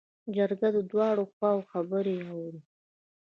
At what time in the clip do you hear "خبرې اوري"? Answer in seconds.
1.71-2.59